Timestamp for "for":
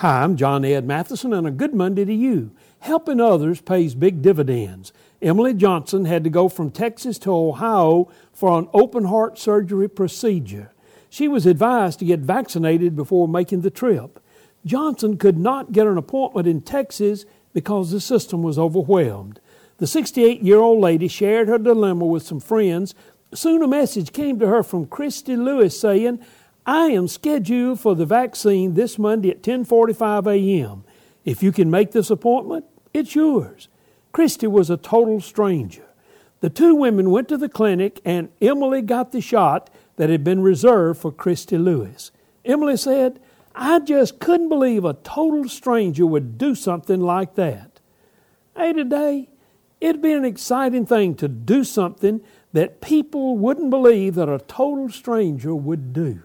8.30-8.58, 27.78-27.94, 41.00-41.12